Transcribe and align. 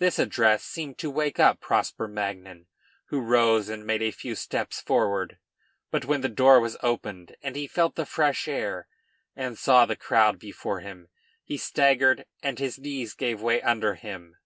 This 0.00 0.18
address 0.18 0.64
seemed 0.64 0.98
to 0.98 1.12
wake 1.12 1.38
up 1.38 1.60
Prosper 1.60 2.08
Magnan, 2.08 2.66
who 3.04 3.20
rose 3.20 3.68
and 3.68 3.86
made 3.86 4.02
a 4.02 4.10
few 4.10 4.34
steps 4.34 4.80
forward; 4.80 5.38
but 5.92 6.04
when 6.04 6.22
the 6.22 6.28
door 6.28 6.58
was 6.58 6.76
opened 6.82 7.36
and 7.40 7.54
he 7.54 7.68
felt 7.68 7.94
the 7.94 8.04
fresh 8.04 8.48
air 8.48 8.88
and 9.36 9.56
saw 9.56 9.86
the 9.86 9.94
crowd 9.94 10.40
before 10.40 10.80
him, 10.80 11.06
he 11.44 11.56
staggered 11.56 12.26
and 12.42 12.58
his 12.58 12.80
knees 12.80 13.14
gave 13.14 13.40
way 13.40 13.62
under 13.62 13.94
him. 13.94 14.38